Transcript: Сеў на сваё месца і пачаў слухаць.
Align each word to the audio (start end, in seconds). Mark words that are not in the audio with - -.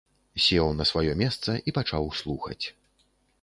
Сеў 0.45 0.71
на 0.79 0.87
сваё 0.91 1.13
месца 1.19 1.51
і 1.71 1.75
пачаў 1.77 2.09
слухаць. 2.23 2.61